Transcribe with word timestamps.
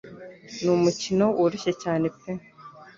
Numukino 0.63 1.25
woroshye 1.39 1.71
cyane 1.83 2.05
pe 2.17 2.31